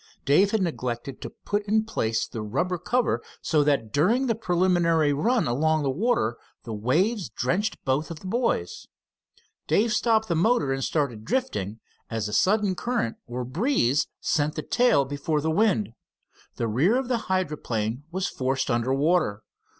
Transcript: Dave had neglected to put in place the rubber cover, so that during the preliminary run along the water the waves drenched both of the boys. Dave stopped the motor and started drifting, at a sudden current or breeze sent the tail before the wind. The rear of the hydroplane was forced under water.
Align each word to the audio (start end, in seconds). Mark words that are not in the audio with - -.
Dave 0.25 0.49
had 0.49 0.63
neglected 0.63 1.21
to 1.21 1.29
put 1.29 1.61
in 1.67 1.83
place 1.85 2.25
the 2.27 2.41
rubber 2.41 2.79
cover, 2.79 3.21
so 3.39 3.63
that 3.63 3.93
during 3.93 4.25
the 4.25 4.33
preliminary 4.33 5.13
run 5.13 5.47
along 5.47 5.83
the 5.83 5.91
water 5.91 6.37
the 6.63 6.73
waves 6.73 7.29
drenched 7.29 7.77
both 7.85 8.09
of 8.09 8.19
the 8.19 8.25
boys. 8.25 8.87
Dave 9.67 9.93
stopped 9.93 10.27
the 10.27 10.33
motor 10.33 10.73
and 10.73 10.83
started 10.83 11.23
drifting, 11.23 11.79
at 12.09 12.27
a 12.27 12.33
sudden 12.33 12.73
current 12.73 13.17
or 13.27 13.45
breeze 13.45 14.07
sent 14.19 14.55
the 14.55 14.63
tail 14.63 15.05
before 15.05 15.39
the 15.39 15.51
wind. 15.51 15.91
The 16.55 16.67
rear 16.67 16.95
of 16.97 17.07
the 17.07 17.17
hydroplane 17.29 18.03
was 18.09 18.25
forced 18.27 18.71
under 18.71 18.91
water. 18.95 19.43